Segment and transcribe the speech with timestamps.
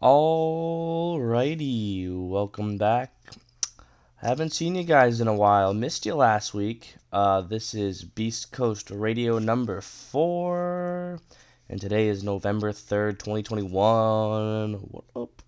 [0.00, 3.12] Alrighty, welcome back.
[4.18, 5.74] Haven't seen you guys in a while.
[5.74, 6.94] Missed you last week.
[7.12, 11.18] Uh, this is Beast Coast Radio number four,
[11.68, 14.74] and today is November 3rd, 2021.
[14.74, 15.42] What up?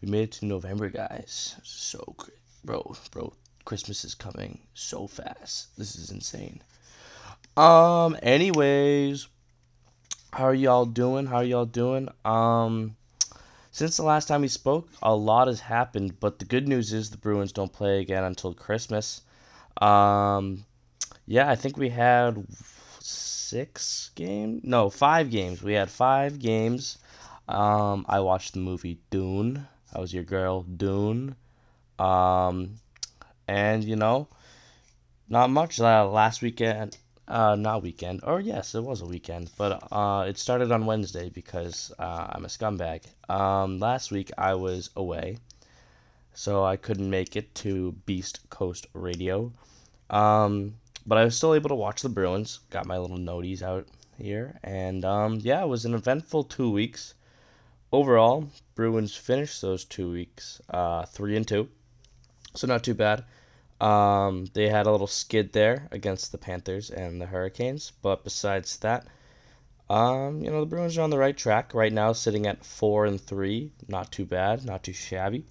[0.00, 1.56] We made it to November, guys.
[1.62, 2.16] So.
[2.64, 3.34] Bro, bro,
[3.66, 5.76] Christmas is coming so fast.
[5.76, 6.62] This is insane.
[7.54, 9.28] Um, anyways,
[10.32, 11.26] how are y'all doing?
[11.26, 12.08] How are y'all doing?
[12.24, 12.96] Um,
[13.70, 17.10] since the last time we spoke, a lot has happened, but the good news is
[17.10, 19.22] the Bruins don't play again until Christmas.
[19.80, 20.64] Um,
[21.26, 22.46] yeah, I think we had
[23.00, 24.62] six games.
[24.64, 25.62] No, five games.
[25.62, 26.98] We had five games.
[27.48, 29.66] Um, I watched the movie Dune.
[29.94, 31.36] I was your girl, Dune.
[31.98, 32.76] Um,
[33.46, 34.28] and you know,
[35.28, 35.80] not much.
[35.80, 36.96] Uh, last weekend,
[37.28, 41.28] uh, not weekend, or yes, it was a weekend, but uh, it started on Wednesday
[41.28, 43.02] because uh, I'm a scumbag.
[43.28, 45.38] Um, last week I was away,
[46.32, 49.52] so I couldn't make it to Beast Coast Radio.
[50.08, 50.74] Um,
[51.06, 52.60] but I was still able to watch the Bruins.
[52.70, 57.14] Got my little noties out here, and um, yeah, it was an eventful two weeks.
[57.92, 61.68] Overall, Bruins finished those two weeks uh, three and two,
[62.54, 63.24] so not too bad.
[63.80, 68.76] Um, they had a little skid there against the Panthers and the Hurricanes, but besides
[68.78, 69.06] that,
[69.88, 73.06] um, you know the Bruins are on the right track right now, sitting at four
[73.06, 73.72] and three.
[73.86, 75.44] Not too bad, not too shabby.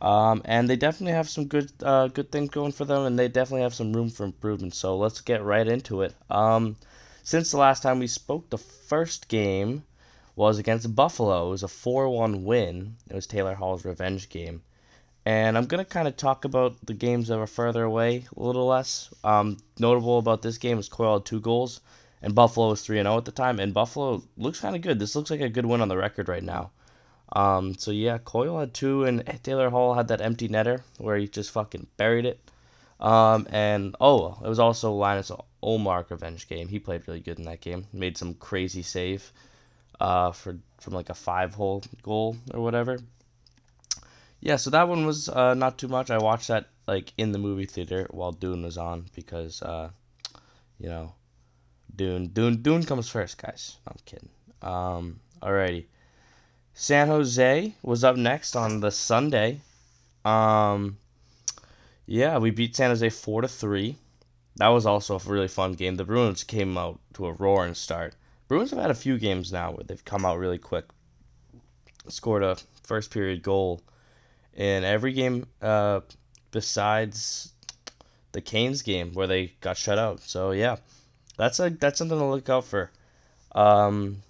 [0.00, 3.28] Um, and they definitely have some good uh, good things going for them, and they
[3.28, 4.74] definitely have some room for improvement.
[4.74, 6.14] So let's get right into it.
[6.28, 6.76] Um,
[7.22, 9.84] since the last time we spoke, the first game
[10.34, 11.46] was against Buffalo.
[11.46, 12.96] It was a 4 1 win.
[13.08, 14.62] It was Taylor Hall's revenge game.
[15.24, 18.66] And I'm to kind of talk about the games that were further away a little
[18.66, 19.12] less.
[19.22, 21.80] Um, notable about this game is Coyle had two goals,
[22.22, 23.60] and Buffalo was 3 and 0 at the time.
[23.60, 24.98] And Buffalo looks kind of good.
[24.98, 26.72] This looks like a good win on the record right now.
[27.34, 31.28] Um, so yeah, Coyle had two, and Taylor Hall had that empty netter where he
[31.28, 32.40] just fucking buried it.
[32.98, 35.30] Um, and oh, it was also Linus
[35.62, 36.68] Ullmark revenge game.
[36.68, 37.86] He played really good in that game.
[37.92, 39.32] Made some crazy save,
[40.00, 42.98] uh, for from like a five hole goal or whatever
[44.42, 46.10] yeah, so that one was uh, not too much.
[46.10, 49.90] I watched that like in the movie theater while Dune was on because, uh,
[50.78, 51.14] you know,
[51.94, 53.76] Dune, Dune, Dune comes first, guys.
[53.86, 54.30] I'm kidding.
[54.60, 55.86] Um, alrighty.
[56.74, 59.60] San Jose was up next on the Sunday.
[60.24, 60.98] Um,
[62.06, 63.96] yeah, we beat San Jose four to three.
[64.56, 65.94] That was also a really fun game.
[65.94, 68.16] The Bruins came out to a roaring start.
[68.48, 70.86] Bruins have had a few games now where they've come out really quick.
[72.08, 73.80] Scored a first period goal
[74.54, 76.00] in every game uh,
[76.50, 77.52] besides
[78.32, 80.20] the Canes game where they got shut out.
[80.20, 80.76] So yeah,
[81.36, 82.90] that's a that's something to look out for.
[83.54, 84.22] Um,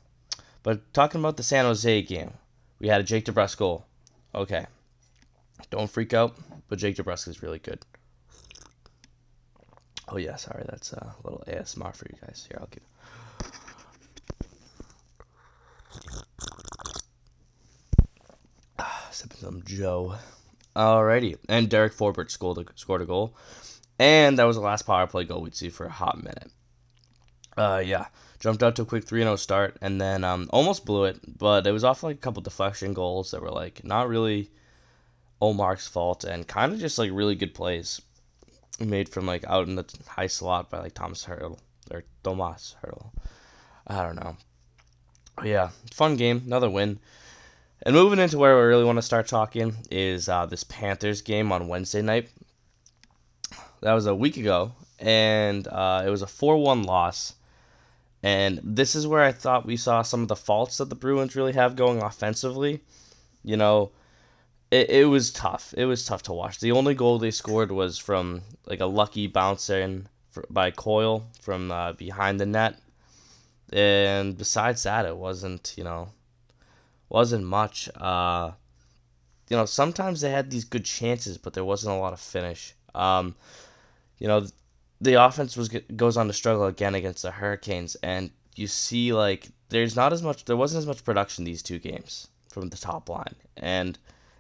[0.63, 2.33] but talking about the San Jose game,
[2.79, 3.87] we had a Jake DeBrusk goal.
[4.35, 4.67] Okay,
[5.71, 6.37] don't freak out,
[6.69, 7.81] but Jake DeBrusk is really good.
[10.09, 12.47] Oh yeah, sorry, that's a little ASMR for you guys.
[12.49, 12.83] Here, I'll give.
[19.43, 20.15] Some Joe.
[20.77, 23.35] Alrighty, and Derek Forbort scored a, scored a goal,
[23.99, 26.51] and that was the last power play goal we'd see for a hot minute.
[27.57, 28.07] Uh, yeah,
[28.39, 31.73] jumped out to a quick 3-0 start, and then um, almost blew it, but it
[31.73, 34.49] was off like a couple deflection goals that were like not really
[35.43, 38.01] Ullmark's fault, and kind of just like really good plays
[38.79, 41.59] made from like out in the high slot by like Thomas Hertl
[41.91, 43.11] or Tomas Hertl.
[43.89, 44.37] I don't know.
[45.37, 47.01] But yeah, fun game, another win.
[47.85, 51.51] And moving into where we really want to start talking is uh, this Panthers game
[51.51, 52.29] on Wednesday night.
[53.81, 57.35] That was a week ago, and uh, it was a 4 1 loss.
[58.23, 61.35] And this is where I thought we saw some of the faults that the Bruins
[61.35, 62.83] really have going offensively.
[63.43, 63.91] You know,
[64.71, 65.75] it, it was tough.
[65.77, 66.61] It was tough to watch.
[66.61, 70.07] The only goal they scored was from like a lucky bounce in
[70.49, 72.79] by Coyle from uh, behind the net.
[73.73, 76.11] And besides that, it wasn't, you know,
[77.13, 77.91] wasn't much.
[77.95, 78.53] Uh,
[79.51, 82.75] you know, sometimes they had these good chances, but there wasn't a lot of finish.
[82.95, 83.37] Um,
[84.19, 84.47] you know,
[85.01, 89.51] the offense was goes on to struggle again against the Hurricanes, and you see like
[89.69, 93.09] there's not as much, there wasn't as much production these two games from the top
[93.09, 93.99] line, and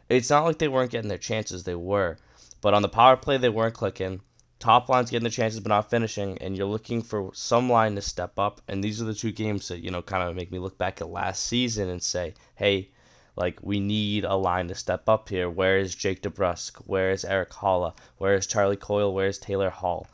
[0.08, 2.16] it's not like they weren't getting their chances; they were,
[2.62, 4.22] but on the power play they weren't clicking
[4.62, 8.00] top line's getting the chances but not finishing, and you're looking for some line to
[8.00, 8.60] step up.
[8.68, 11.00] And these are the two games that, you know, kind of make me look back
[11.00, 12.88] at last season and say, hey,
[13.34, 15.50] like, we need a line to step up here.
[15.50, 16.76] Where is Jake DeBrusk?
[16.86, 17.94] Where is Eric Haula?
[18.18, 19.12] Where is Charlie Coyle?
[19.12, 20.06] Where is Taylor Hall?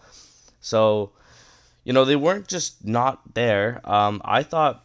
[0.61, 1.13] So,
[1.85, 3.81] you know, they weren't just not there.
[3.85, 4.85] Um, I thought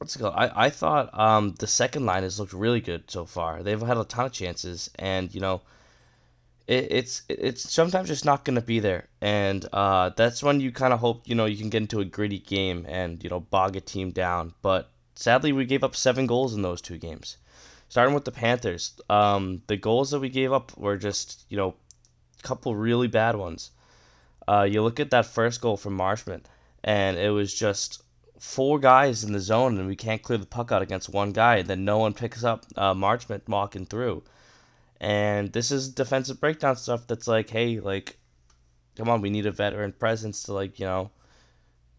[0.00, 0.28] let's go.
[0.30, 3.62] I, I thought um, the second line has looked really good so far.
[3.62, 5.62] They've had a ton of chances, and you know,
[6.70, 10.92] it, it's it's sometimes just not gonna be there, and uh, that's when you kind
[10.92, 13.74] of hope you know you can get into a gritty game and you know bog
[13.74, 14.54] a team down.
[14.62, 17.36] But sadly, we gave up seven goals in those two games.
[17.88, 21.74] Starting with the Panthers, um, the goals that we gave up were just you know,
[22.38, 23.72] a couple really bad ones.
[24.46, 26.44] Uh, you look at that first goal from Marchment,
[26.84, 28.04] and it was just
[28.38, 31.56] four guys in the zone and we can't clear the puck out against one guy,
[31.56, 34.22] and then no one picks up uh, Marchment walking through.
[35.00, 38.18] And this is defensive breakdown stuff that's like, hey, like,
[38.96, 41.10] come on, we need a veteran presence to like, you know,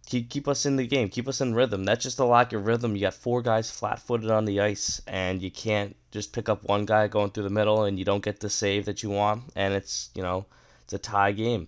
[0.06, 1.84] keep keep us in the game, keep us in rhythm.
[1.84, 2.96] That's just a lack of rhythm.
[2.96, 6.64] You got four guys flat footed on the ice, and you can't just pick up
[6.64, 9.44] one guy going through the middle, and you don't get the save that you want,
[9.56, 10.46] and it's you know,
[10.84, 11.68] it's a tie game.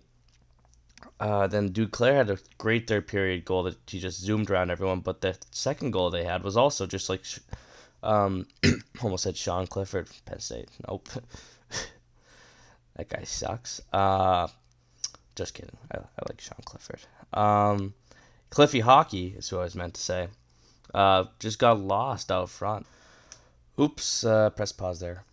[1.19, 5.00] Uh, then Duclair had a great third period goal that he just zoomed around everyone.
[5.00, 7.24] But the second goal they had was also just like,
[8.03, 8.47] um,
[9.01, 10.69] almost said Sean Clifford, Penn State.
[10.88, 11.09] Nope,
[12.95, 13.81] that guy sucks.
[13.91, 14.47] Uh,
[15.35, 15.77] just kidding.
[15.91, 17.00] I, I like Sean Clifford.
[17.33, 17.94] Um,
[18.50, 20.27] Cliffy Hockey is who I was meant to say.
[20.94, 22.85] Uh, just got lost out front.
[23.79, 24.23] Oops.
[24.23, 25.23] Uh, press pause there.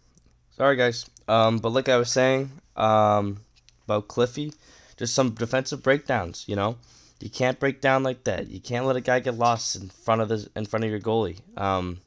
[0.56, 1.04] Sorry, guys.
[1.28, 3.40] Um, but like I was saying, um,
[3.84, 4.52] about Cliffy
[5.00, 6.44] just some defensive breakdowns.
[6.46, 6.76] You know,
[7.20, 8.48] you can't break down like that.
[8.48, 11.00] You can't let a guy get lost in front of the in front of your
[11.00, 11.40] goalie.
[11.58, 12.00] Um,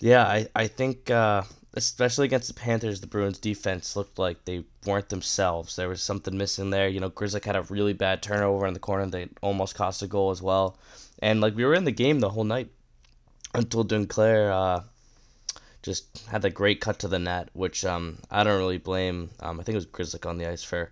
[0.00, 1.42] yeah, I I think uh,
[1.74, 5.76] especially against the Panthers, the Bruins defense looked like they weren't themselves.
[5.76, 6.88] There was something missing there.
[6.88, 10.06] You know, Grizzly had a really bad turnover in the corner that almost cost a
[10.06, 10.78] goal as well.
[11.20, 12.68] And like we were in the game the whole night
[13.54, 14.80] until Duclair uh,
[15.82, 19.30] just had the great cut to the net, which um, I don't really blame.
[19.40, 20.90] Um, I think it was Grizzly on the ice for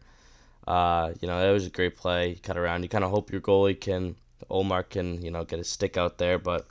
[0.68, 2.34] uh, you know, it was a great play.
[2.42, 2.82] Cut around.
[2.82, 4.16] You kind of hope your goalie can,
[4.50, 6.38] Ullmark can, you know, get his stick out there.
[6.38, 6.66] But,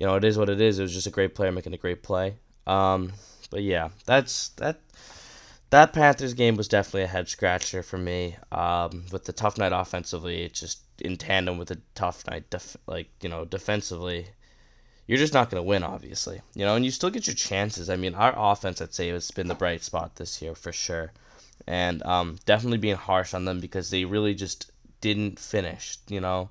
[0.00, 0.78] you know, it is what it is.
[0.78, 2.34] It was just a great player making a great play.
[2.66, 3.12] Um,
[3.50, 4.80] but yeah, that's that.
[5.70, 8.36] That Panthers game was definitely a head scratcher for me.
[8.50, 12.76] Um, with the tough night offensively, it's just in tandem with the tough night, def-
[12.88, 14.26] like you know, defensively,
[15.06, 16.40] you're just not going to win, obviously.
[16.56, 17.88] You know, and you still get your chances.
[17.88, 21.12] I mean, our offense, I'd say, has been the bright spot this year for sure
[21.66, 24.70] and um, definitely being harsh on them because they really just
[25.00, 25.98] didn't finish.
[26.08, 26.50] You know,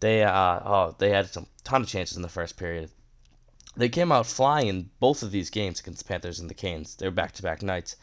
[0.00, 2.90] they uh, oh they had some ton of chances in the first period.
[3.76, 6.94] They came out flying in both of these games against the Panthers and the Canes.
[6.94, 7.96] They were back to back nights.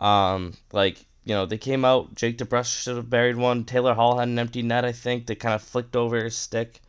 [0.00, 2.14] Um, like you know, they came out.
[2.14, 3.64] Jake DeBrusk should have buried one.
[3.64, 4.84] Taylor Hall had an empty net.
[4.84, 6.80] I think they kind of flicked over his stick.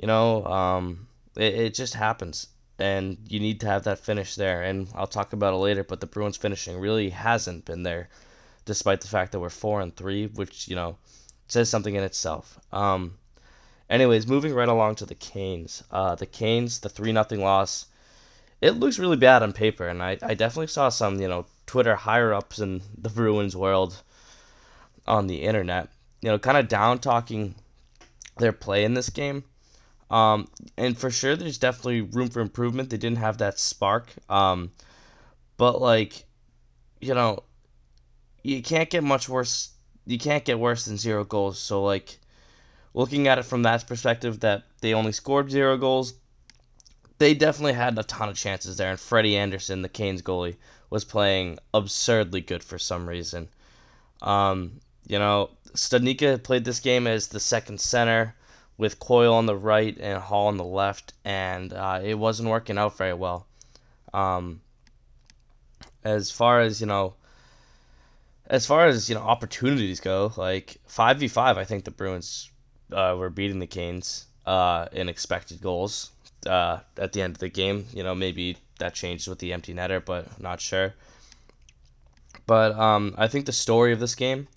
[0.00, 2.48] You know, um, it, it just happens
[2.78, 4.62] and you need to have that finish there.
[4.62, 8.08] And I'll talk about it later, but the Bruins finishing really hasn't been there
[8.64, 10.98] despite the fact that we're four and three, which you know
[11.48, 12.58] says something in itself.
[12.72, 13.18] Um,
[13.90, 15.82] anyways, moving right along to the Canes.
[15.90, 17.86] Uh, the Canes, the three nothing loss.
[18.60, 21.94] It looks really bad on paper, and I, I definitely saw some you know Twitter
[21.94, 24.02] higher ups in the Bruins world
[25.06, 25.88] on the internet,
[26.20, 27.54] you know, kind of down talking
[28.38, 29.44] their play in this game.
[30.10, 32.90] Um, and for sure, there's definitely room for improvement.
[32.90, 34.12] They didn't have that spark.
[34.28, 34.72] Um,
[35.56, 36.24] but like,
[37.00, 37.42] you know,
[38.42, 39.70] you can't get much worse.
[40.06, 41.58] You can't get worse than zero goals.
[41.58, 42.18] So like,
[42.98, 46.14] looking at it from that perspective, that they only scored zero goals,
[47.18, 48.90] they definitely had a ton of chances there.
[48.90, 50.56] And Freddie Andersen, the Canes goalie,
[50.90, 53.48] was playing absurdly good for some reason.
[54.20, 58.34] Um, you know, Studnicka played this game as the second center
[58.76, 62.78] with Coyle on the right and Hall on the left, and uh, it wasn't working
[62.78, 63.46] out very well.
[64.12, 64.60] Um,
[66.02, 67.14] as far as you know,
[68.48, 72.50] as far as you know opportunities go, like five v five, I think the Bruins
[72.92, 76.10] uh, were beating the Canes uh, in expected goals
[76.46, 77.86] uh, at the end of the game.
[77.92, 80.94] You know, maybe that changed with the empty netter, but not sure.
[82.46, 84.48] But um, I think the story of this game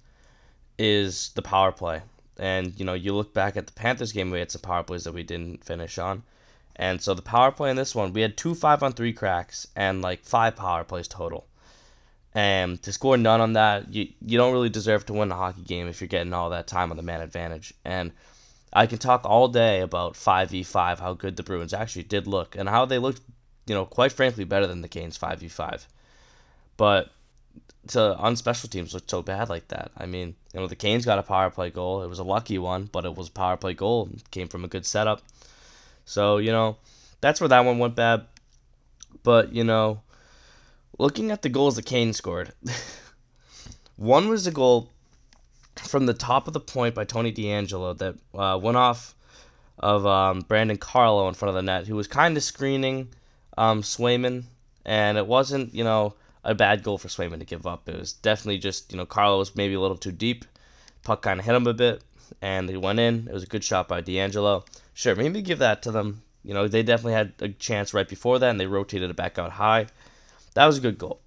[0.78, 2.02] is the power play.
[2.38, 5.04] And you know, you look back at the Panthers game, we had some power plays
[5.04, 6.24] that we didn't finish on.
[6.76, 9.68] And so the power play in this one, we had two five on three cracks
[9.76, 11.46] and like five power plays total.
[12.34, 15.64] And to score none on that, you, you don't really deserve to win a hockey
[15.64, 17.74] game if you're getting all that time on the man advantage.
[17.84, 18.12] And
[18.72, 22.70] I can talk all day about 5v5, how good the Bruins actually did look, and
[22.70, 23.22] how they looked,
[23.68, 25.86] you know, quite frankly, better than the Canes 5v5.
[26.78, 27.12] But
[27.90, 29.92] to on special teams looked so bad like that.
[29.98, 32.04] I mean, you know, the Canes got a power play goal.
[32.04, 34.10] It was a lucky one, but it was a power play goal.
[34.14, 35.22] It came from a good setup.
[36.06, 36.78] So, you know,
[37.20, 38.26] that's where that one went bad.
[39.24, 40.02] But, you know,
[40.98, 42.54] looking at the goals that Kane scored,
[43.96, 44.90] one was a goal
[45.76, 49.16] from the top of the point by Tony DeAngelo that uh, went off
[49.80, 53.10] of um, Brandon Carlo in front of the net, who was kind of screening
[53.58, 54.44] um, Swayman,
[54.86, 57.88] and it wasn't you know a bad goal for Swayman to give up.
[57.90, 60.46] It was definitely just you know Carlo was maybe a little too deep,
[61.04, 62.04] puck kind of hit him a bit,
[62.42, 63.28] and he went in.
[63.28, 64.66] It was a good shot by DeAngelo.
[64.94, 66.22] Sure, maybe give that to them.
[66.44, 69.40] You know they definitely had a chance right before that, and they rotated it back
[69.40, 69.88] out high.
[70.54, 71.22] That was a good goal.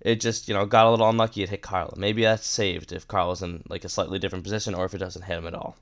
[0.00, 1.42] It just, you know, got a little unlucky.
[1.42, 1.94] It hit Carlo.
[1.96, 5.22] Maybe that's saved if Carlo's in like a slightly different position or if it doesn't
[5.22, 5.76] hit him at all.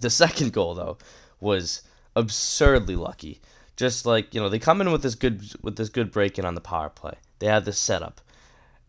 [0.00, 0.98] The second goal though
[1.40, 1.82] was
[2.14, 3.40] absurdly lucky.
[3.76, 6.44] Just like you know, they come in with this good with this good break in
[6.44, 7.14] on the power play.
[7.38, 8.20] They had this setup,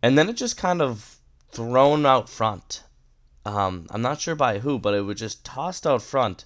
[0.02, 1.18] and then it just kind of
[1.52, 2.84] thrown out front.
[3.46, 6.46] Um, I'm not sure by who, but it was just tossed out front,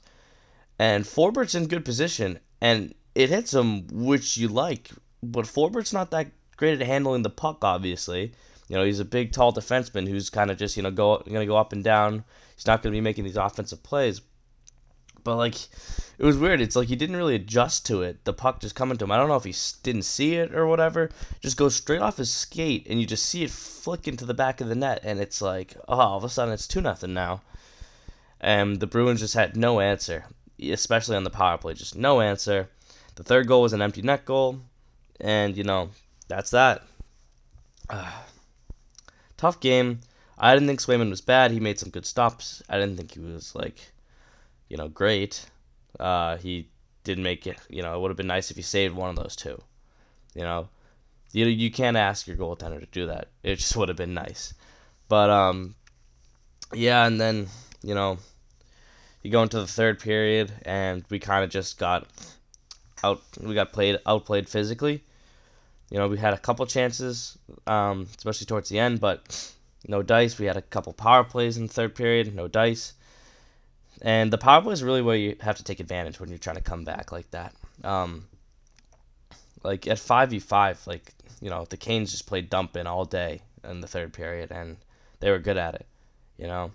[0.80, 4.89] and Forbort's in good position, and it hits him, which you like.
[5.22, 7.58] But Forbort's not that great at handling the puck.
[7.63, 8.32] Obviously,
[8.68, 11.39] you know he's a big, tall defenseman who's kind of just you know go going
[11.39, 12.24] to go up and down.
[12.56, 14.22] He's not going to be making these offensive plays.
[15.24, 15.56] But like,
[16.18, 16.62] it was weird.
[16.62, 18.25] It's like he didn't really adjust to it.
[18.25, 19.12] The puck just coming to him.
[19.12, 21.10] I don't know if he didn't see it or whatever.
[21.41, 24.62] Just goes straight off his skate, and you just see it flick into the back
[24.62, 27.41] of the net, and it's like, oh, all of a sudden it's two nothing now.
[28.39, 30.25] And the Bruins just had no answer,
[30.62, 31.74] especially on the power play.
[31.74, 32.70] Just no answer.
[33.15, 34.62] The third goal was an empty net goal,
[35.20, 35.89] and you know
[36.35, 36.83] that's that.
[37.89, 38.11] Uh,
[39.38, 40.01] tough game.
[40.38, 41.51] I didn't think Swayman was bad.
[41.51, 42.63] He made some good stops.
[42.67, 43.91] I didn't think he was like
[44.71, 45.45] you know, great.
[46.00, 46.69] Uh, he
[47.03, 47.57] didn't make it.
[47.69, 49.61] You know, it would have been nice if he saved one of those two.
[50.33, 50.69] You know,
[51.33, 53.27] you you can't ask your goaltender to do that.
[53.43, 54.53] It just would have been nice.
[55.09, 55.75] But um,
[56.73, 57.47] yeah, and then
[57.83, 58.17] you know,
[59.23, 62.07] you go into the third period, and we kind of just got
[63.03, 63.21] out.
[63.41, 65.03] We got played outplayed physically.
[65.91, 69.53] You know, we had a couple chances, um, especially towards the end, but
[69.88, 70.39] no dice.
[70.39, 72.93] We had a couple power plays in the third period, no dice.
[74.01, 76.55] And the power play is really where you have to take advantage when you're trying
[76.55, 77.53] to come back like that.
[77.83, 78.25] Um,
[79.63, 83.05] like at five v five, like you know the Canes just played dump in all
[83.05, 84.77] day in the third period, and
[85.19, 85.86] they were good at it,
[86.38, 86.71] you know.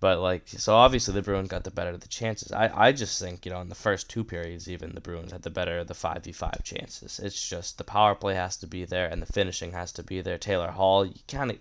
[0.00, 2.52] But like so, obviously the Bruins got the better of the chances.
[2.52, 5.42] I I just think you know in the first two periods, even the Bruins had
[5.42, 7.18] the better of the five v five chances.
[7.18, 10.20] It's just the power play has to be there and the finishing has to be
[10.20, 10.38] there.
[10.38, 11.58] Taylor Hall, you kind of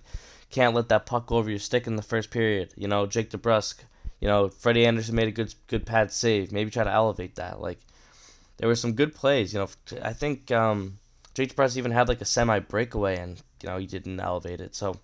[0.51, 2.73] can't let that puck go over your stick in the first period.
[2.77, 3.75] You know, Jake DeBrusk
[4.19, 6.51] you know, Freddie Andersen made a good good pad save.
[6.51, 7.61] Maybe try to elevate that.
[7.61, 7.79] Like
[8.57, 9.53] there were some good plays.
[9.53, 9.69] You know,
[10.01, 10.99] I think um,
[11.33, 14.75] Jake DeBrusk even had like a semi breakaway, and you know he didn't elevate it.
[14.75, 14.95] So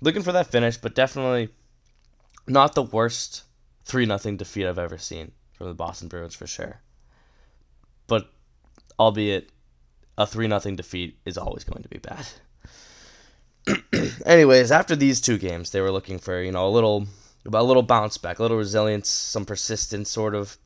[0.00, 1.50] looking for that finish, but definitely
[2.48, 3.44] not the worst
[3.84, 6.80] three nothing defeat I've ever seen from the Boston Bruins for sure.
[8.06, 8.30] But
[8.98, 9.50] albeit
[10.16, 12.26] a three nothing defeat is always going to be bad.
[14.26, 17.06] Anyways, after these two games, they were looking for you know a little
[17.46, 20.56] a little bounce back, a little resilience, some persistence, sort of.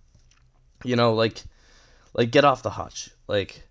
[0.85, 1.45] You know, like,
[2.13, 3.63] like get off the hutch, like,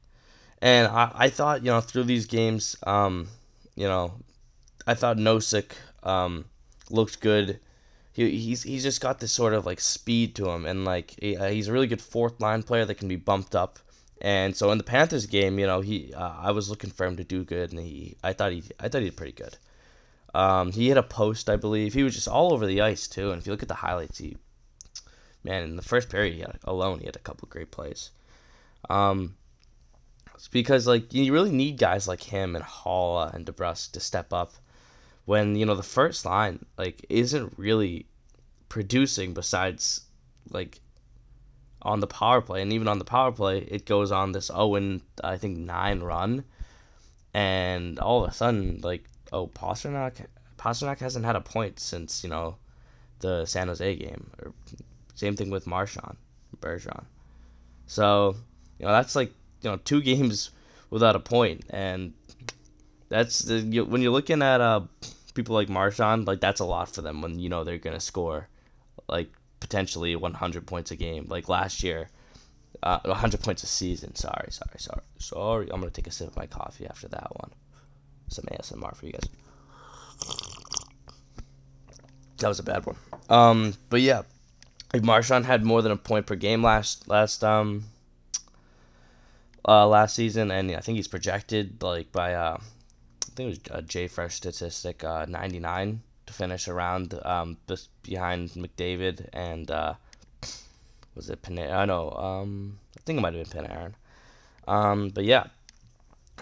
[0.61, 3.27] and I, I thought you know through these games, um,
[3.75, 4.13] you know,
[4.87, 5.71] I thought Nosek
[6.03, 6.45] um
[6.89, 7.59] looked good.
[8.13, 11.37] He, he's he's just got this sort of like speed to him, and like he,
[11.37, 13.79] uh, he's a really good fourth line player that can be bumped up.
[14.21, 17.17] And so in the Panthers game, you know, he uh, I was looking for him
[17.17, 19.57] to do good, and he I thought he I thought he did pretty good.
[20.33, 21.93] Um, he hit a post, I believe.
[21.93, 23.31] He was just all over the ice too.
[23.31, 24.37] And if you look at the highlights, he,
[25.43, 28.11] man, in the first period he had, alone, he had a couple great plays.
[28.89, 29.35] Um,
[30.35, 34.31] it's because like you really need guys like him and Hall and DeBrusk to step
[34.33, 34.53] up
[35.25, 38.05] when you know the first line like isn't really
[38.69, 40.01] producing besides
[40.49, 40.79] like
[41.81, 44.75] on the power play and even on the power play it goes on this 0
[44.75, 46.43] and I think 9 run
[47.33, 50.25] and all of a sudden like oh Pastrnak
[50.61, 52.57] Pastrnak hasn't had a point since you know
[53.21, 54.29] the San Jose game.
[54.39, 54.53] Or
[55.15, 56.17] same thing with Marchand
[56.59, 57.05] Bergeron.
[57.87, 58.35] So
[58.77, 60.51] you know that's like you know two games
[60.91, 62.13] without a point, and
[63.11, 64.81] that's the, when you're looking at uh
[65.33, 68.47] people like Marchand, like that's a lot for them when you know they're gonna score
[69.07, 71.27] like potentially 100 points a game.
[71.29, 72.09] Like last year,
[72.81, 74.15] uh, 100 points a season.
[74.15, 75.69] Sorry, sorry, sorry, sorry.
[75.71, 77.51] I'm gonna take a sip of my coffee after that one
[78.29, 79.27] some ASMR for you guys.
[82.37, 82.95] That was a bad one.
[83.29, 84.23] Um, but yeah,
[84.93, 87.83] like Marchand had more than a point per game last last um
[89.67, 92.57] uh, last season, and I think he's projected like by uh,
[93.31, 97.57] I think it was J Fresh statistic uh, 99 to finish around um
[98.03, 99.93] behind McDavid and uh,
[101.15, 101.71] was it Panarin?
[101.73, 103.93] I know um I think it might have been Panarin.
[104.67, 105.47] Um, but yeah,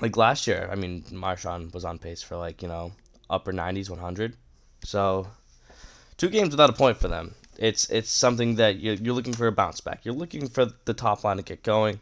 [0.01, 2.93] like last year, I mean, Marchand was on pace for like you know
[3.29, 4.35] upper 90s, 100.
[4.83, 5.27] So
[6.17, 9.47] two games without a point for them It's it's something that you're, you're looking for
[9.47, 10.05] a bounce back.
[10.05, 11.99] You're looking for the top line to get going.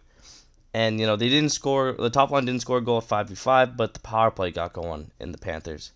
[0.73, 3.77] And, you know, they didn't score, the top line didn't score a goal at 5v5,
[3.77, 5.91] but the power play got going in the Panthers,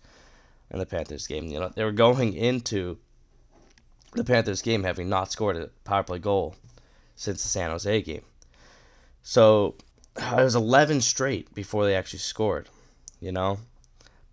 [0.70, 1.46] in the Panthers game.
[1.46, 2.98] You know, they were going into
[4.12, 6.56] the Panthers game having not scored a power play goal
[7.14, 8.24] since the San Jose game.
[9.22, 9.76] So
[10.16, 12.68] it was 11 straight before they actually scored,
[13.20, 13.58] you know?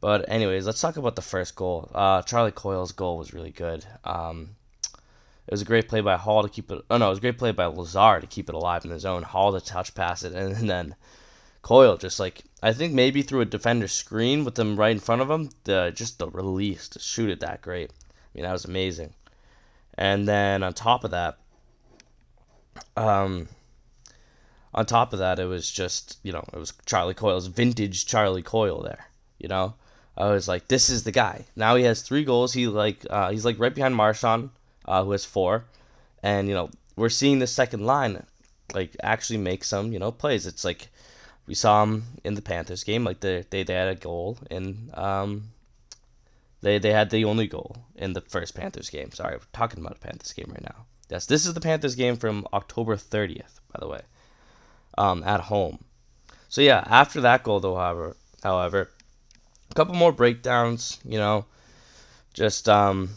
[0.02, 1.92] But, anyways, let's talk about the first goal.
[1.94, 3.86] Uh, Charlie Coyle's goal was really good.
[4.06, 4.56] Um,
[5.50, 6.86] it was a great play by Hall to keep it.
[6.92, 9.00] Oh no, it was a great play by Lazar to keep it alive in the
[9.00, 9.24] zone.
[9.24, 10.94] Hall to touch pass it, and then
[11.64, 15.24] Coyle just like I think maybe through a defender screen with them right in front
[15.24, 15.50] of him.
[15.64, 17.90] The just the release to shoot it that great.
[17.90, 19.16] I mean that was amazing.
[19.96, 21.40] And then on top of that,
[22.96, 23.48] um,
[24.72, 28.44] on top of that, it was just you know it was Charlie Coyle's vintage Charlie
[28.44, 29.08] Coyle there.
[29.40, 29.74] You know,
[30.16, 31.46] I was like, this is the guy.
[31.56, 32.54] Now he has three goals.
[32.54, 34.52] He like uh, he's like right behind Marchand
[34.90, 35.64] uh, who has four,
[36.22, 38.26] and you know we're seeing the second line
[38.74, 40.46] like actually make some you know plays.
[40.46, 40.90] It's like
[41.48, 44.92] we saw him in the Panthers game, like they they, they had a goal in
[44.96, 45.52] um
[46.62, 49.12] they they had the only goal in the first Panthers game.
[49.12, 50.86] Sorry, we're talking about a Panthers game right now.
[51.10, 54.02] Yes, this is the Panthers game from October 30th, by the way,
[54.98, 55.80] um, at home.
[56.50, 58.90] So yeah, after that goal though, however, however,
[59.72, 61.00] a couple more breakdowns.
[61.04, 61.46] You know,
[62.34, 63.10] just um,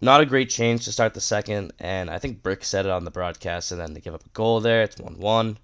[0.00, 3.04] not a great change to start the second, and I think Brick said it on
[3.04, 4.82] the broadcast, and then they give up a goal there.
[4.82, 5.58] It's 1 1.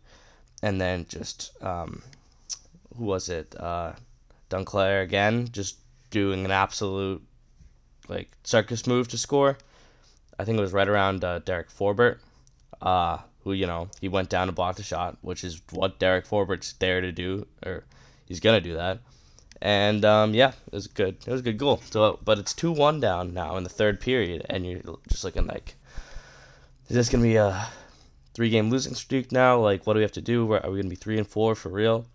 [0.63, 2.03] And then just, um,
[2.97, 3.55] who was it?
[3.59, 3.93] Uh,
[4.51, 5.79] Duclair again, just
[6.11, 7.23] doing an absolute,
[8.09, 9.57] like, circus move to score.
[10.39, 12.19] I think it was right around uh, Derek Forbort,
[12.83, 16.27] uh, who, you know, he went down to block the shot, which is what Derek
[16.27, 17.85] Forbort's there to do, or
[18.27, 19.01] he's going to do that.
[19.63, 21.17] And um, yeah, it was good.
[21.27, 21.83] It was a good goal.
[21.91, 25.47] So, but it's two one down now in the third period, and you're just looking
[25.47, 25.75] like,
[26.89, 27.69] is this gonna be a
[28.33, 29.59] three game losing streak now?
[29.59, 30.51] Like, what do we have to do?
[30.53, 32.07] Are we gonna be three and four for real?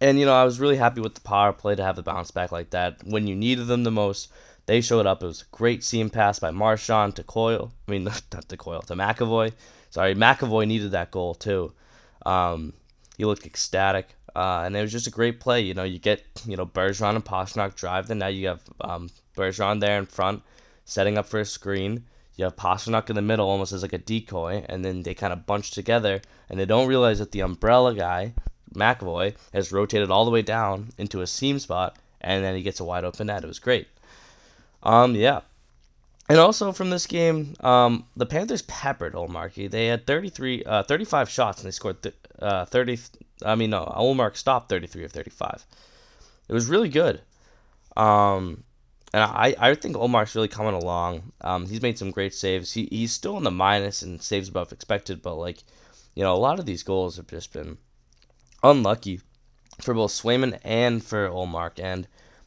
[0.00, 2.30] And you know, I was really happy with the power play to have the bounce
[2.30, 4.28] back like that when you needed them the most.
[4.66, 5.22] They showed up.
[5.22, 7.72] It was a great seam pass by Marchand to Coyle.
[7.86, 9.52] I mean, not to Coyle, to McAvoy.
[9.90, 11.72] Sorry, McAvoy needed that goal too.
[12.26, 12.74] Um,
[13.16, 14.14] he looked ecstatic.
[14.38, 15.60] Uh, and it was just a great play.
[15.60, 18.06] You know, you get you know Bergeron and Pastrnak drive.
[18.06, 20.44] Then now you have um, Bergeron there in front,
[20.84, 22.04] setting up for a screen.
[22.36, 25.32] You have Pastrnak in the middle, almost as like a decoy, and then they kind
[25.32, 28.32] of bunch together, and they don't realize that the umbrella guy,
[28.72, 32.78] McAvoy, has rotated all the way down into a seam spot, and then he gets
[32.78, 33.42] a wide open net.
[33.42, 33.88] It was great.
[34.84, 35.40] Um, yeah.
[36.28, 39.68] And also from this game, um, the Panthers peppered Ullmark.
[39.68, 42.98] They had 33, uh, 35 shots, and they scored th- uh, 30,
[43.44, 45.64] I mean, no, Ullmark stopped 33 of 35.
[46.48, 47.20] It was really good.
[47.96, 48.64] Um,
[49.12, 51.32] and I, I think Ullmark's really coming along.
[51.40, 52.72] Um, he's made some great saves.
[52.72, 55.58] He, he's still in the minus and saves above expected, but like,
[56.14, 57.78] you know, a lot of these goals have just been
[58.62, 59.20] unlucky
[59.80, 61.82] for both Swayman and for Ullmark.
[61.82, 62.06] And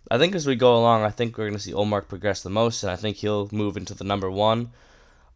[0.09, 2.49] I think as we go along, I think we're going to see Ullmark progress the
[2.49, 4.71] most, and I think he'll move into the number one,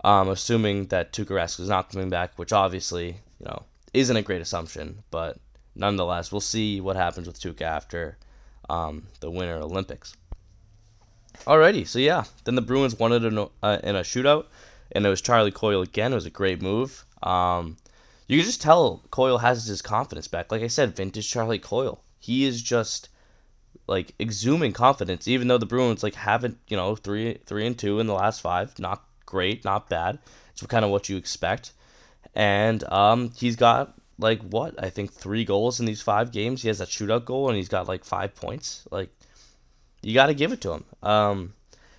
[0.04, 3.64] um, assuming that Tuukka Rask is not coming back, which obviously, you know,
[3.94, 5.38] isn't a great assumption, but
[5.76, 8.18] nonetheless, we'll see what happens with Tuukka after
[8.70, 10.16] um, the Winter Olympics.
[11.46, 14.46] Alrighty, so yeah, then the Bruins won it in a, uh, in a shootout,
[14.92, 16.12] and it was Charlie Coyle again.
[16.12, 17.06] It was a great move.
[17.22, 17.78] Um,
[18.28, 20.52] you can just tell Coyle has his confidence back.
[20.52, 22.02] Like I said, vintage Charlie Coyle.
[22.20, 23.10] He is just
[23.88, 28.00] like exhuming confidence, even though the Bruins like haven't, you know, three three and two
[28.00, 28.78] in the last five.
[28.80, 30.18] Not great, not bad.
[30.52, 31.74] It's kind of what you expect.
[32.34, 36.62] And um, he's got like what I think three goals in these five games.
[36.62, 38.88] He has that shootout goal and he's got like five points.
[38.92, 39.10] Like
[40.02, 40.86] you got to give it to him.
[41.04, 41.54] Um,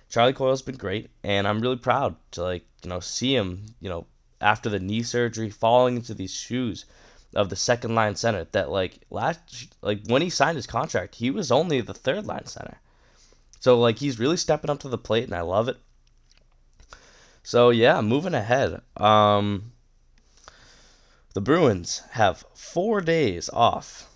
[0.09, 3.89] Charlie Coyle's been great, and I'm really proud to like you know see him you
[3.89, 4.05] know
[4.39, 6.85] after the knee surgery falling into these shoes
[7.35, 11.29] of the second line center that like last like when he signed his contract he
[11.29, 12.79] was only the third line center
[13.59, 15.77] so like he's really stepping up to the plate and i love it
[17.43, 19.71] so yeah moving ahead um
[21.37, 24.09] the Bruins have four days off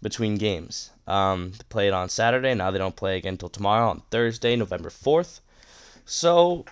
[0.00, 0.90] between games.
[1.08, 2.54] Um, they played on Saturday.
[2.54, 5.40] Now they don't play again until tomorrow on Thursday, November 4th.
[6.04, 6.64] So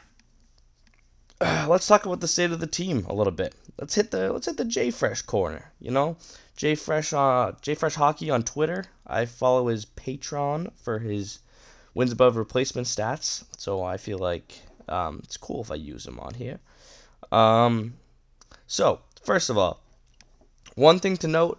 [1.41, 3.53] uh, let's talk about the state of the team a little bit.
[3.81, 5.73] Let's hit the let's hit the J Fresh corner.
[5.81, 6.17] You know,
[6.55, 8.85] J Fresh uh J Fresh Hockey on Twitter.
[9.09, 11.41] I follow his Patreon for his
[11.95, 13.43] wins above replacement stats.
[13.59, 16.61] So I feel like um, it's cool if I use him on here.
[17.33, 17.95] Um,
[18.69, 19.81] so First of all,
[20.75, 21.59] one thing to note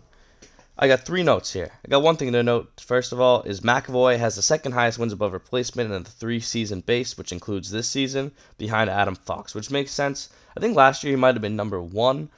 [0.84, 1.70] I got three notes here.
[1.86, 2.82] I got one thing to note.
[2.82, 6.40] First of all, is McAvoy has the second highest wins above replacement in the three
[6.40, 10.30] season base, which includes this season, behind Adam Fox, which makes sense.
[10.58, 12.30] I think last year he might have been number one,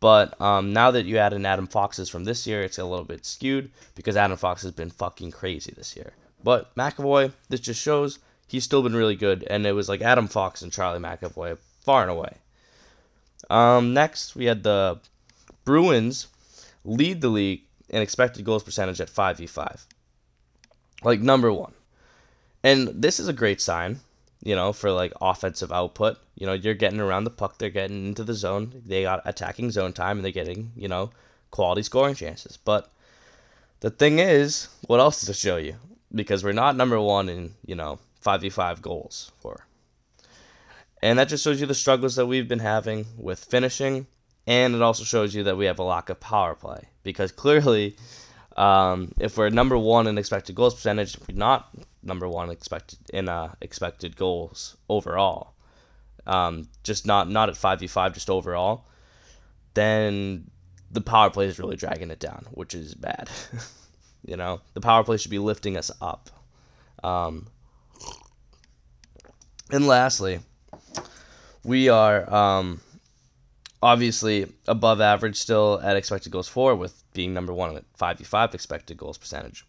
[0.00, 3.04] but um, now that you add in Adam Fox's from this year, it's a little
[3.04, 6.12] bit skewed because Adam Fox has been fucking crazy this year.
[6.42, 8.18] But McAvoy, this just shows
[8.48, 12.02] he's still been really good, and it was like Adam Fox and Charlie McAvoy far
[12.02, 12.38] and away.
[13.50, 15.00] Um, next, we had the
[15.64, 16.28] Bruins
[16.84, 19.86] lead the league in expected goals percentage at 5v5.
[21.02, 21.74] Like number one.
[22.62, 24.00] And this is a great sign,
[24.42, 26.18] you know, for like offensive output.
[26.36, 29.70] You know, you're getting around the puck, they're getting into the zone, they got attacking
[29.70, 31.10] zone time, and they're getting, you know,
[31.50, 32.56] quality scoring chances.
[32.56, 32.90] But
[33.80, 35.76] the thing is, what else does it show you?
[36.14, 39.66] Because we're not number one in, you know, 5v5 goals for.
[41.02, 44.06] And that just shows you the struggles that we've been having with finishing
[44.46, 47.96] and it also shows you that we have a lack of power play because clearly,
[48.56, 51.70] um, if we're number one in expected goals percentage, we're not
[52.02, 55.54] number one expected in uh, expected goals overall,
[56.26, 58.84] um, just not not at five v five, just overall,
[59.74, 60.50] then
[60.90, 63.30] the power play is really dragging it down, which is bad.
[64.26, 66.30] you know, the power play should be lifting us up.
[67.04, 67.46] Um,
[69.70, 70.40] and lastly,
[71.64, 72.32] we are.
[72.32, 72.80] Um,
[73.82, 78.96] obviously above average still at expected goals for with being number one at 5v5 expected
[78.96, 79.66] goals percentage.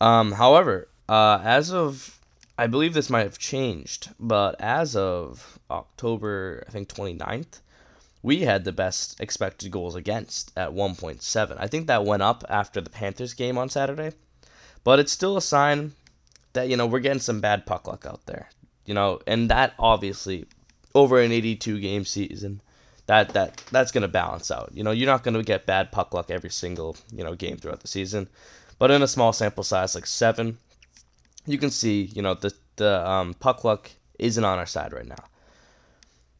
[0.00, 2.20] Um, however, uh, as of,
[2.56, 7.60] I believe this might have changed, but as of October, I think 29th,
[8.22, 11.56] we had the best expected goals against at 1.7.
[11.58, 14.12] I think that went up after the Panthers game on Saturday,
[14.84, 15.92] but it's still a sign
[16.52, 18.48] that, you know, we're getting some bad puck luck out there.
[18.90, 20.46] You know, and that obviously
[20.96, 22.60] over an 82 game season,
[23.06, 24.72] that that that's going to balance out.
[24.74, 27.56] You know, you're not going to get bad puck luck every single you know game
[27.56, 28.28] throughout the season,
[28.80, 30.58] but in a small sample size like seven,
[31.46, 35.06] you can see you know the the um, puck luck isn't on our side right
[35.06, 35.24] now.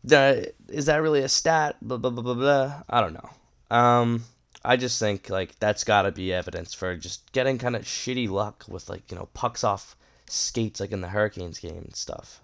[0.02, 1.76] The, is that really a stat?
[1.80, 2.82] Blah blah blah blah blah.
[2.90, 3.30] I don't know.
[3.70, 4.24] Um,
[4.64, 8.28] I just think like that's got to be evidence for just getting kind of shitty
[8.28, 9.94] luck with like you know pucks off
[10.30, 12.40] skates like in the Hurricanes game and stuff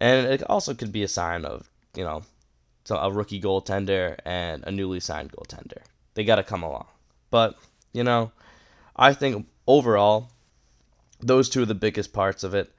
[0.00, 2.22] and it also could be a sign of you know
[2.90, 5.82] a rookie goaltender and a newly signed goaltender.
[6.14, 6.86] They got to come along.
[7.30, 7.56] But
[7.92, 8.32] you know,
[8.96, 10.30] I think overall,
[11.20, 12.72] those two are the biggest parts of it.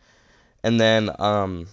[0.64, 1.68] And then um,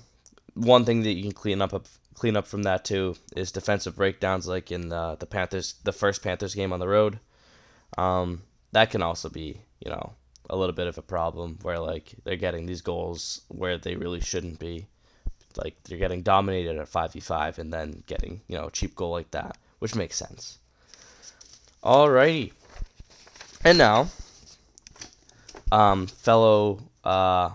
[0.54, 4.46] one thing that you can clean up clean up from that too is defensive breakdowns,
[4.46, 7.18] like in the, the Panthers, the first Panthers game on the road.
[7.96, 10.12] Um, that can also be you know
[10.50, 14.20] a little bit of a problem where like they're getting these goals where they really
[14.20, 14.86] shouldn't be
[15.56, 19.30] like they're getting dominated at 5v5 and then getting, you know, a cheap goal like
[19.30, 20.58] that, which makes sense.
[21.82, 22.52] Alrighty.
[23.64, 24.08] And now,
[25.72, 27.50] um, fellow uh,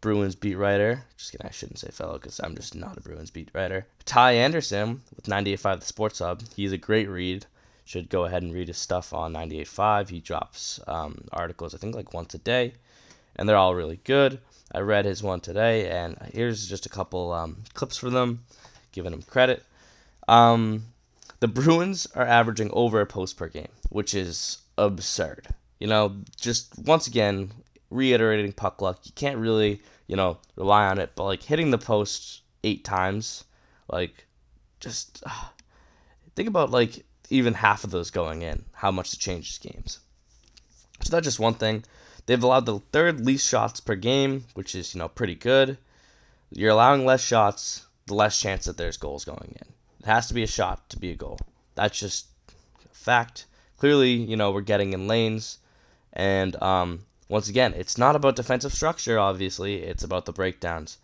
[0.00, 3.30] Bruins beat writer, just kidding, I shouldn't say fellow because I'm just not a Bruins
[3.30, 3.86] beat writer.
[4.04, 6.42] Ty Anderson with 98.5 The Sports Hub.
[6.54, 7.46] He's a great read.
[7.84, 10.08] Should go ahead and read his stuff on 98.5.
[10.08, 12.74] He drops um, articles, I think, like once a day,
[13.36, 14.40] and they're all really good.
[14.72, 18.44] I read his one today, and here's just a couple um, clips for them,
[18.92, 19.64] giving him credit.
[20.28, 20.84] Um,
[21.40, 25.48] the Bruins are averaging over a post per game, which is absurd.
[25.78, 27.50] You know, just once again,
[27.90, 29.00] reiterating puck luck.
[29.04, 33.44] You can't really, you know, rely on it, but like hitting the post eight times,
[33.90, 34.26] like,
[34.80, 35.48] just uh,
[36.34, 40.00] think about like even half of those going in, how much it changes games.
[41.00, 41.84] So that's just one thing.
[42.26, 45.78] They've allowed the third least shots per game, which is, you know, pretty good.
[46.50, 49.72] You're allowing less shots, the less chance that there's goals going in.
[50.00, 51.38] It has to be a shot to be a goal.
[51.74, 52.26] That's just
[52.84, 53.46] a fact.
[53.78, 55.58] Clearly, you know, we're getting in lanes.
[56.12, 59.82] And um, once again, it's not about defensive structure, obviously.
[59.82, 60.98] It's about the breakdowns.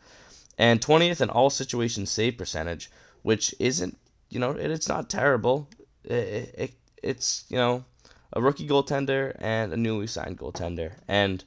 [0.59, 2.91] And 20th in all situations save percentage,
[3.23, 3.97] which isn't,
[4.29, 5.69] you know, it, it's not terrible.
[6.05, 7.85] It, it, it's, you know,
[8.33, 10.93] a rookie goaltender and a newly signed goaltender.
[11.07, 11.45] And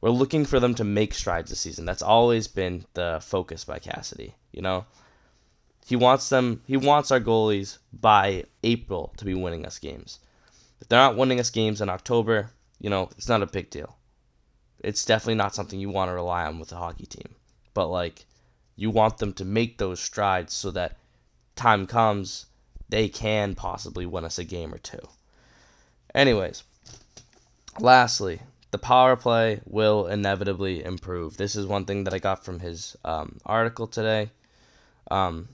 [0.00, 1.86] we're looking for them to make strides this season.
[1.86, 4.34] That's always been the focus by Cassidy.
[4.52, 4.86] You know,
[5.86, 6.62] he wants them.
[6.66, 10.18] He wants our goalies by April to be winning us games.
[10.80, 13.96] If they're not winning us games in October, you know, it's not a big deal.
[14.80, 17.34] It's definitely not something you want to rely on with a hockey team.
[17.72, 18.26] But like,
[18.76, 20.98] you want them to make those strides so that
[21.56, 22.46] time comes,
[22.88, 25.08] they can possibly win us a game or two.
[26.14, 26.62] Anyways,
[27.78, 31.36] lastly, the power play will inevitably improve.
[31.36, 34.30] This is one thing that I got from his um, article today.
[35.10, 35.48] Um,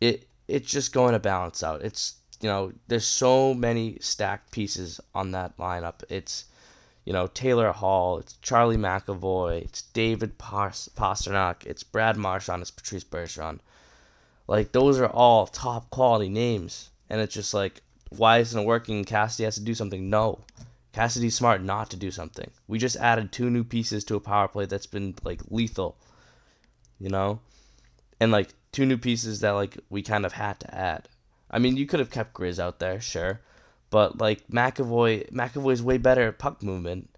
[0.00, 1.82] it it's just going to balance out.
[1.82, 6.02] It's you know, there's so many stacked pieces on that lineup.
[6.08, 6.46] It's
[7.04, 13.04] you know, Taylor Hall, it's Charlie McAvoy, it's David Pastrnak, it's Brad Marchand, it's Patrice
[13.04, 13.58] Bergeron.
[14.46, 19.04] Like those are all top quality names, and it's just like, why isn't it working?
[19.04, 20.10] Cassidy has to do something.
[20.10, 20.40] No,
[20.92, 22.50] Cassidy's smart not to do something.
[22.68, 25.96] We just added two new pieces to a power play that's been like lethal,
[26.98, 27.40] you know,
[28.20, 31.08] and like two new pieces that like we kind of had to add.
[31.50, 33.40] I mean, you could have kept Grizz out there, sure,
[33.90, 37.08] but like McAvoy, McAvoy's way better at puck movement.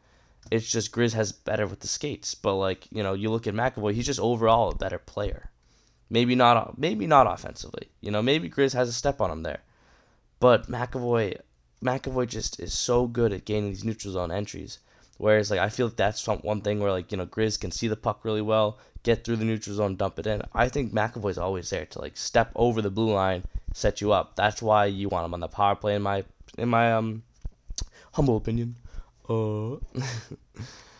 [0.51, 2.35] It's just Grizz has better with the skates.
[2.35, 5.51] But like you know, you look at McAvoy, he's just overall a better player.
[6.11, 7.89] Maybe not, maybe not offensively.
[8.01, 9.61] You know, maybe Grizz has a step on him there.
[10.41, 11.39] But McAvoy,
[11.83, 14.79] McAvoy just is so good at gaining these neutral zone entries.
[15.17, 17.89] Whereas like I feel like that's one thing where like you know Grizz can see
[17.89, 20.43] the puck really well, get through the neutral zone, dump it in.
[20.53, 24.35] I think McAvoy's always there to like step over the blue line, set you up.
[24.35, 26.25] That's why you want him on the power play in my
[26.59, 27.23] in my um
[28.13, 28.77] humble opinion.
[29.29, 29.77] Uh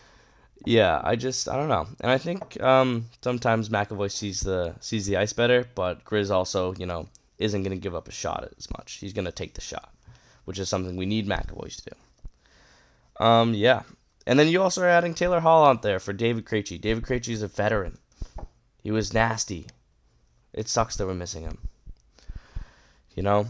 [0.65, 1.87] Yeah, I just I don't know.
[2.01, 6.75] And I think um sometimes McAvoy sees the sees the ice better, but Grizz also,
[6.75, 8.95] you know, isn't gonna give up a shot as much.
[8.95, 9.93] He's gonna take the shot,
[10.45, 13.25] which is something we need McAvoy to do.
[13.25, 13.83] Um yeah.
[14.27, 16.81] And then you also are adding Taylor Hall out there for David Krejci.
[16.81, 17.99] David Krejci is a veteran.
[18.83, 19.67] He was nasty.
[20.55, 21.59] It sucks that we're missing him.
[23.15, 23.47] You know?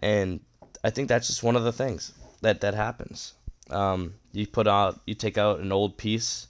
[0.00, 0.40] And
[0.84, 3.32] I think that's just one of the things that that happens.
[3.70, 6.46] Um, you put out, you take out an old piece,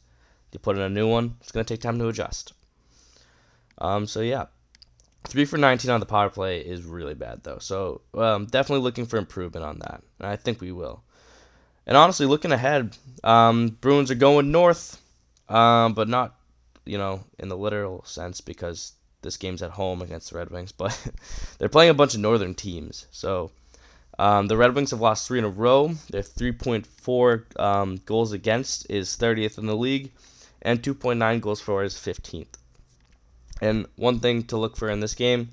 [0.52, 1.36] you put in a new one.
[1.40, 2.52] It's gonna take time to adjust.
[3.78, 4.46] Um, so yeah,
[5.24, 7.58] three for 19 on the power play is really bad though.
[7.58, 11.02] So um, definitely looking for improvement on that, and I think we will.
[11.86, 15.00] And honestly, looking ahead, um, Bruins are going north,
[15.48, 16.34] um, but not,
[16.84, 20.72] you know, in the literal sense because this game's at home against the Red Wings.
[20.76, 20.98] But
[21.58, 23.50] they're playing a bunch of northern teams, so
[24.18, 25.94] um, the Red Wings have lost three in a row.
[26.10, 30.12] Their 3.4 um, goals against is 30th in the league,
[30.62, 32.58] and 2.9 goals for is 15th.
[33.60, 35.52] And one thing to look for in this game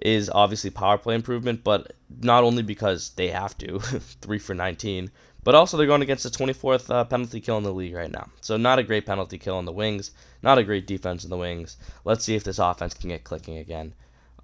[0.00, 5.10] is obviously power play improvement, but not only because they have to, 3 for 19,
[5.42, 8.28] but also they're going against the 24th uh, penalty kill in the league right now.
[8.40, 10.10] So not a great penalty kill in the wings,
[10.42, 11.76] not a great defense in the wings.
[12.04, 13.94] Let's see if this offense can get clicking again.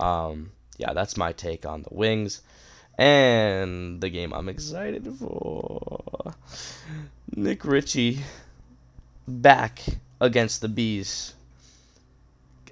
[0.01, 2.43] Um, yeah, that's my take on the wings.
[2.99, 6.35] And the game I'm excited for.
[7.35, 8.21] Nick Ritchie
[9.27, 9.83] back
[10.21, 11.35] against the B's.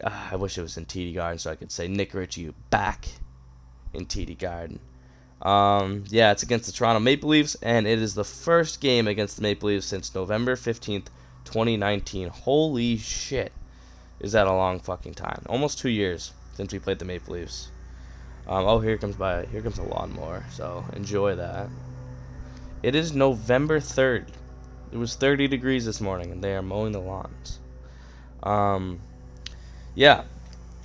[0.03, 3.07] Uh, I wish it was in TD Garden so I could say Nick Ritchie back
[3.93, 4.81] in TD Garden.
[5.43, 9.37] Um, yeah, it's against the Toronto Maple Leafs, and it is the first game against
[9.37, 11.07] the Maple Leafs since November 15th,
[11.45, 12.29] 2019.
[12.29, 13.53] Holy shit.
[14.21, 15.43] Is that a long fucking time?
[15.49, 17.69] Almost two years since we played the Maple Leafs.
[18.47, 19.47] Um, oh, here comes by.
[19.47, 20.45] Here comes a lawnmower.
[20.51, 21.69] So enjoy that.
[22.83, 24.31] It is November third.
[24.93, 27.59] It was 30 degrees this morning, and they are mowing the lawns.
[28.43, 29.01] Um,
[29.95, 30.25] yeah,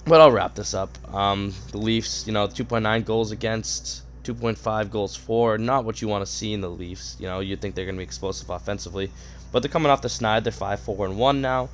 [0.06, 0.90] but I'll wrap this up.
[1.14, 5.58] Um, the Leafs, you know, 2.9 goals against, 2.5 goals for.
[5.58, 7.18] Not what you want to see in the Leafs.
[7.20, 9.12] You know, you'd think they're going to be explosive offensively,
[9.52, 10.44] but they're coming off the snide.
[10.44, 11.70] They're 5 4 and 1 now,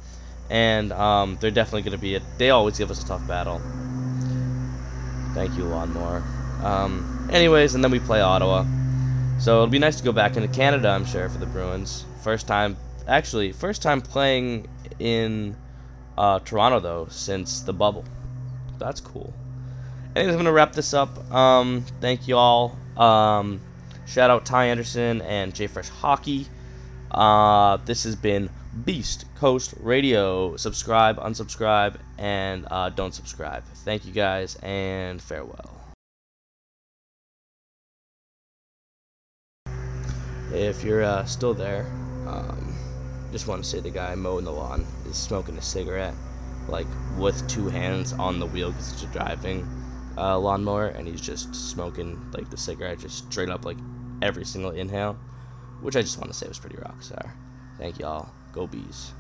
[0.50, 2.24] and um, they're definitely going to be it.
[2.38, 3.62] They always give us a tough battle.
[5.34, 6.24] Thank you, Lawnmower.
[6.64, 8.66] Um, anyways, and then we play Ottawa.
[9.40, 12.06] So it'll be nice to go back into Canada, I'm sure, for the Bruins.
[12.24, 14.68] First time, actually, first time playing
[15.00, 15.56] in
[16.18, 18.06] uh, Toronto, though, since the bubble.
[18.80, 19.34] That's cool.
[20.16, 21.32] Anyways, I'm going to wrap this up.
[21.32, 22.78] Um, thank you all.
[22.98, 23.60] Um,
[24.06, 26.48] shout out Ty Anderson and J Fresh Hockey.
[27.12, 28.50] Uh, this has been
[28.84, 30.56] Beast Coast Radio.
[30.58, 33.64] Subscribe, unsubscribe, and uh, don't subscribe.
[33.84, 35.75] Thank you guys, and farewell.
[40.54, 41.86] If you're uh, still there,
[42.28, 42.76] um,
[43.32, 46.16] just want to say the guy mowing the lawn is smoking a cigarette,
[46.68, 49.68] like with two hands on the wheel because he's driving
[50.18, 53.78] uh, lawnmower, and he's just smoking like the cigarette just straight up like
[54.22, 55.18] every single inhale,
[55.82, 57.36] which I just want to say was pretty rock star.
[57.78, 58.30] Thank y'all.
[58.54, 59.12] Go B's.